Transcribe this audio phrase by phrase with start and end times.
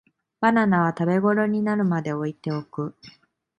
[0.39, 2.95] バナナは食べごろになるまで置いておく